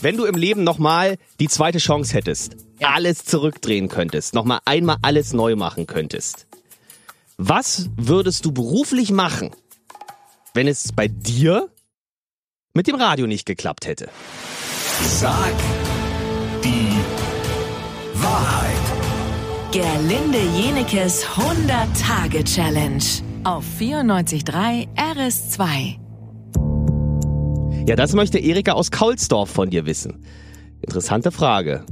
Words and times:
Wenn 0.00 0.16
du 0.16 0.24
im 0.26 0.36
Leben 0.36 0.64
nochmal 0.64 1.16
die 1.40 1.48
zweite 1.48 1.78
Chance 1.78 2.14
hättest, 2.14 2.56
Ja. 2.80 2.90
alles 2.94 3.24
zurückdrehen 3.24 3.88
könntest, 3.88 4.34
nochmal 4.34 4.60
einmal 4.64 4.96
alles 5.02 5.32
neu 5.32 5.56
machen 5.56 5.86
könntest, 5.86 6.46
was 7.36 7.88
würdest 7.96 8.44
du 8.44 8.52
beruflich 8.52 9.10
machen, 9.10 9.50
wenn 10.54 10.68
es 10.68 10.92
bei 10.92 11.08
dir 11.08 11.68
mit 12.74 12.86
dem 12.86 12.94
Radio 12.96 13.26
nicht 13.26 13.46
geklappt 13.46 13.86
hätte? 13.86 14.08
Sag 15.04 15.52
die 16.64 16.92
Wahrheit. 18.14 18.74
Gerlinde 19.72 20.40
Jenekes 20.56 21.24
100-Tage-Challenge 21.26 23.04
auf 23.44 23.64
94.3 23.78 24.88
RS2. 24.96 25.98
Ja, 27.88 27.96
das 27.96 28.12
möchte 28.12 28.38
Erika 28.38 28.72
aus 28.72 28.90
Kaulsdorf 28.90 29.48
von 29.48 29.70
dir 29.70 29.86
wissen. 29.86 30.22
Interessante 30.82 31.32
Frage. 31.32 31.86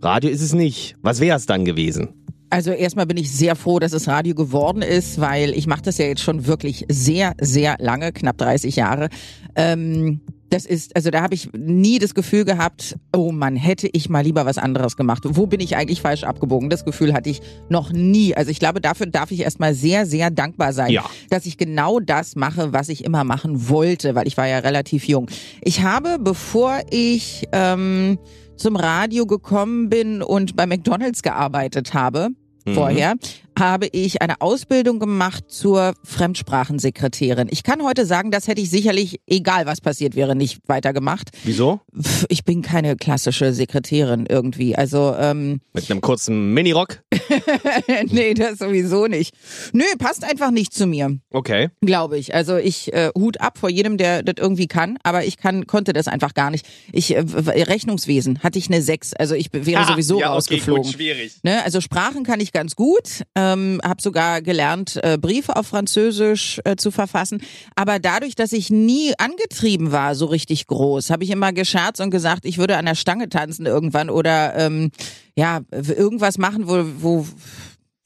Radio 0.00 0.30
ist 0.30 0.40
es 0.40 0.54
nicht. 0.54 0.96
Was 1.02 1.20
wäre 1.20 1.36
es 1.36 1.44
dann 1.44 1.66
gewesen? 1.66 2.14
Also 2.48 2.70
erstmal 2.70 3.04
bin 3.04 3.18
ich 3.18 3.30
sehr 3.30 3.54
froh, 3.54 3.78
dass 3.78 3.92
es 3.92 4.08
Radio 4.08 4.34
geworden 4.34 4.80
ist, 4.80 5.20
weil 5.20 5.50
ich 5.50 5.66
mache 5.66 5.82
das 5.82 5.98
ja 5.98 6.06
jetzt 6.06 6.22
schon 6.22 6.46
wirklich 6.46 6.86
sehr, 6.88 7.34
sehr 7.38 7.76
lange, 7.78 8.12
knapp 8.12 8.38
30 8.38 8.76
Jahre. 8.76 9.10
Ähm, 9.54 10.22
das 10.50 10.64
ist, 10.66 10.96
also 10.96 11.10
da 11.10 11.20
habe 11.22 11.34
ich 11.34 11.50
nie 11.52 11.98
das 11.98 12.14
Gefühl 12.14 12.44
gehabt, 12.44 12.96
oh 13.14 13.32
Mann, 13.32 13.56
hätte 13.56 13.88
ich 13.92 14.08
mal 14.08 14.22
lieber 14.22 14.46
was 14.46 14.58
anderes 14.58 14.96
gemacht. 14.96 15.22
Wo 15.24 15.46
bin 15.46 15.60
ich 15.60 15.76
eigentlich 15.76 16.00
falsch 16.00 16.24
abgebogen? 16.24 16.70
Das 16.70 16.84
Gefühl 16.84 17.12
hatte 17.12 17.30
ich 17.30 17.40
noch 17.68 17.92
nie. 17.92 18.34
Also 18.34 18.50
ich 18.50 18.58
glaube, 18.58 18.80
dafür 18.80 19.06
darf 19.06 19.30
ich 19.30 19.40
erstmal 19.40 19.74
sehr, 19.74 20.06
sehr 20.06 20.30
dankbar 20.30 20.72
sein, 20.72 20.90
Ja. 20.90 21.04
dass 21.30 21.46
ich 21.46 21.58
genau 21.58 22.00
das 22.00 22.36
mache, 22.36 22.72
was 22.72 22.88
ich 22.88 23.04
immer 23.04 23.24
machen 23.24 23.68
wollte, 23.68 24.14
weil 24.14 24.26
ich 24.26 24.36
war 24.36 24.46
ja 24.46 24.58
relativ 24.58 25.06
jung. 25.06 25.26
Ich 25.62 25.82
habe, 25.82 26.18
bevor 26.18 26.80
ich 26.90 27.46
ähm, 27.52 28.18
zum 28.56 28.76
Radio 28.76 29.26
gekommen 29.26 29.88
bin 29.90 30.22
und 30.22 30.56
bei 30.56 30.66
McDonald's 30.66 31.22
gearbeitet 31.22 31.94
habe, 31.94 32.28
vorher, 32.74 33.14
habe 33.58 33.86
ich 33.86 34.22
eine 34.22 34.40
Ausbildung 34.40 34.98
gemacht 34.98 35.44
zur 35.48 35.94
Fremdsprachensekretärin. 36.04 37.48
Ich 37.50 37.62
kann 37.62 37.82
heute 37.82 38.06
sagen, 38.06 38.30
das 38.30 38.48
hätte 38.48 38.60
ich 38.60 38.70
sicherlich, 38.70 39.20
egal 39.26 39.66
was 39.66 39.80
passiert 39.80 40.14
wäre, 40.14 40.36
nicht 40.36 40.60
weitergemacht. 40.66 41.30
Wieso? 41.44 41.80
Ich 42.28 42.44
bin 42.44 42.62
keine 42.62 42.96
klassische 42.96 43.52
Sekretärin 43.52 44.26
irgendwie. 44.26 44.76
Also, 44.76 45.14
ähm, 45.18 45.60
Mit 45.72 45.90
einem 45.90 46.00
kurzen 46.00 46.52
Minirock? 46.54 47.02
nee, 48.06 48.34
das 48.34 48.58
sowieso 48.58 49.06
nicht. 49.06 49.34
Nö, 49.72 49.84
passt 49.98 50.24
einfach 50.24 50.50
nicht 50.50 50.72
zu 50.72 50.86
mir. 50.86 51.18
Okay. 51.30 51.68
Glaube 51.80 52.18
ich. 52.18 52.34
Also 52.34 52.56
ich 52.56 52.92
äh, 52.92 53.10
Hut 53.16 53.40
ab 53.40 53.58
vor 53.58 53.68
jedem, 53.68 53.96
der 53.96 54.22
das 54.22 54.34
irgendwie 54.38 54.66
kann, 54.66 54.98
aber 55.02 55.24
ich 55.24 55.36
kann 55.36 55.66
konnte 55.66 55.92
das 55.92 56.08
einfach 56.08 56.34
gar 56.34 56.50
nicht. 56.50 56.66
Ich 56.92 57.14
äh, 57.14 57.20
Rechnungswesen 57.20 58.40
hatte 58.42 58.58
ich 58.58 58.68
eine 58.68 58.82
6, 58.82 59.14
also 59.14 59.34
ich 59.34 59.48
wäre 59.52 59.84
sowieso 59.84 60.20
rausgeflogen. 60.20 60.92
schwierig. 60.92 61.36
Ne, 61.42 61.62
also 61.64 61.80
Sprachen 61.80 62.24
kann 62.24 62.40
ich 62.40 62.52
ganz 62.52 62.76
gut, 62.76 63.22
ähm, 63.34 63.80
habe 63.84 64.00
sogar 64.02 64.42
gelernt, 64.42 64.98
äh, 65.02 65.18
Briefe 65.18 65.56
auf 65.56 65.68
Französisch 65.68 66.60
äh, 66.64 66.76
zu 66.76 66.90
verfassen. 66.90 67.42
Aber 67.74 67.98
dadurch, 67.98 68.34
dass 68.34 68.52
ich 68.52 68.70
nie 68.70 69.12
angetrieben 69.18 69.92
war, 69.92 70.14
so 70.14 70.26
richtig 70.26 70.66
groß, 70.66 71.10
habe 71.10 71.24
ich 71.24 71.30
immer 71.30 71.52
gescherzt 71.52 72.00
und 72.00 72.10
gesagt, 72.10 72.44
ich 72.44 72.58
würde 72.58 72.76
an 72.76 72.86
der 72.86 72.94
Stange 72.94 73.28
tanzen 73.28 73.66
irgendwann 73.66 74.10
oder 74.10 74.54
ähm, 74.56 74.90
ja 75.38 75.60
irgendwas 75.70 76.36
machen, 76.36 76.68
wo, 76.68 76.84
wo 77.00 77.26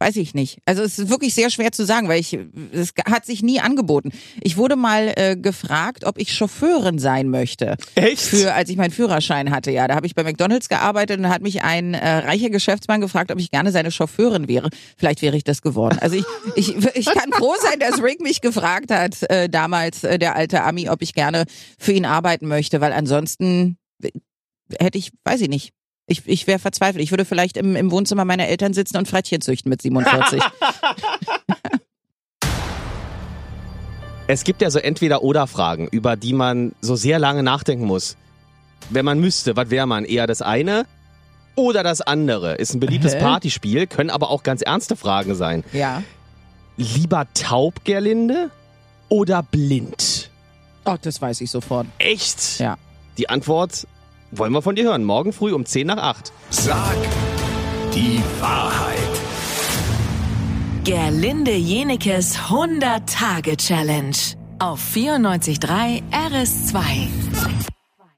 Weiß 0.03 0.17
ich 0.17 0.35
nicht. 0.35 0.59
Also 0.65 0.83
es 0.83 0.99
ist 0.99 1.11
wirklich 1.11 1.33
sehr 1.33 1.49
schwer 1.49 1.71
zu 1.71 1.87
sagen, 1.87 2.09
weil 2.09 2.19
ich 2.19 2.37
es 2.73 2.93
hat 3.09 3.25
sich 3.25 3.41
nie 3.45 3.61
angeboten. 3.61 4.11
Ich 4.41 4.57
wurde 4.57 4.75
mal 4.75 5.13
äh, 5.15 5.37
gefragt, 5.37 6.05
ob 6.05 6.19
ich 6.19 6.35
Chauffeurin 6.35 6.99
sein 6.99 7.29
möchte. 7.29 7.77
Echt? 7.95 8.21
Für 8.21 8.53
als 8.53 8.69
ich 8.69 8.77
meinen 8.77 8.91
Führerschein 8.91 9.53
hatte, 9.53 9.71
ja, 9.71 9.87
da 9.87 9.95
habe 9.95 10.07
ich 10.07 10.17
bei 10.17 10.25
McDonald's 10.25 10.69
gearbeitet 10.69 11.19
und 11.19 11.23
da 11.23 11.29
hat 11.29 11.43
mich 11.43 11.63
ein 11.63 11.95
äh, 11.95 12.17
reicher 12.17 12.51
Geschäftsmann 12.51 13.01
gefragt, 13.01 13.31
ob 13.31 13.39
ich 13.39 13.53
gerne 13.53 13.71
seine 13.71 13.93
Chauffeurin 13.93 14.49
wäre. 14.49 14.71
Vielleicht 14.97 15.23
wäre 15.23 15.37
ich 15.37 15.45
das 15.45 15.63
geworden. 15.63 16.01
Also 16.01 16.17
ich 16.17 16.25
ich, 16.57 16.75
ich 16.97 17.07
kann 17.07 17.31
froh 17.31 17.55
sein, 17.63 17.79
dass 17.79 18.03
Rick 18.03 18.21
mich 18.21 18.41
gefragt 18.41 18.91
hat 18.91 19.23
äh, 19.31 19.49
damals 19.49 20.03
äh, 20.03 20.19
der 20.19 20.35
alte 20.35 20.65
Ami, 20.65 20.89
ob 20.89 21.01
ich 21.03 21.15
gerne 21.15 21.45
für 21.79 21.93
ihn 21.93 22.07
arbeiten 22.07 22.49
möchte, 22.49 22.81
weil 22.81 22.93
ansonsten 22.93 23.77
hätte 24.81 24.99
ich, 24.99 25.13
weiß 25.23 25.43
ich 25.43 25.49
nicht. 25.49 25.73
Ich, 26.13 26.23
ich 26.27 26.47
wäre 26.47 26.59
verzweifelt. 26.59 27.03
Ich 27.03 27.11
würde 27.11 27.25
vielleicht 27.25 27.57
im, 27.57 27.75
im 27.75 27.91
Wohnzimmer 27.91 28.25
meiner 28.25 28.47
Eltern 28.47 28.75
sitzen 28.75 28.99
und 28.99 29.09
Frettchen 29.09 29.41
züchten 29.41 29.71
mit 29.71 29.83
47. 29.83 30.43
Es 34.29 34.45
gibt 34.45 34.63
ja 34.63 34.71
so 34.71 34.79
Entweder-Oder-Fragen, 34.79 35.89
über 35.89 36.17
die 36.17 36.33
man 36.33 36.73
so 36.81 36.97
sehr 36.97 37.19
lange 37.19 37.43
nachdenken 37.43 37.85
muss. 37.85 38.17
Wenn 38.89 39.05
man 39.05 39.19
müsste, 39.19 39.57
was 39.57 39.69
wäre 39.71 39.87
man? 39.87 40.05
Eher 40.05 40.27
das 40.27 40.41
eine 40.41 40.87
oder 41.55 41.83
das 41.83 42.01
andere? 42.01 42.55
Ist 42.55 42.73
ein 42.73 42.81
beliebtes 42.81 43.15
Hä? 43.15 43.21
Partyspiel, 43.21 43.87
können 43.87 44.11
aber 44.11 44.31
auch 44.31 44.43
ganz 44.43 44.63
ernste 44.63 44.97
Fragen 44.97 45.35
sein. 45.35 45.65
ja. 45.73 46.03
Lieber 46.79 47.27
taub, 47.35 47.85
Gerlinde, 47.85 48.51
oder 49.11 49.43
blind? 49.43 50.31
Oh, 50.87 50.97
das 51.01 51.21
weiß 51.21 51.43
ich 51.43 51.51
sofort. 51.51 51.87
Echt? 51.99 52.59
Ja. 52.61 52.79
Die 53.19 53.29
Antwort 53.29 53.87
wollen 54.33 54.53
wir 54.53 54.63
von 54.63 54.75
dir 54.75 54.85
hören. 54.85 55.05
Morgen 55.05 55.33
früh 55.33 55.53
um 55.53 55.65
10 55.65 55.87
nach 55.87 55.99
8. 55.99 56.33
Sag 56.51 56.97
die 57.95 58.21
Wahrheit. 58.41 58.99
Gerlinde 60.85 61.53
Jenekes 61.53 62.37
100-Tage-Challenge 62.39 64.17
auf 64.59 64.81
94.3 64.95 66.03
RS2. 66.11 67.82